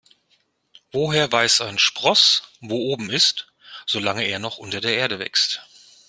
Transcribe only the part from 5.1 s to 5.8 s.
wächst?